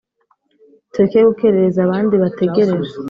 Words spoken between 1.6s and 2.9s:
abandi bategereje!"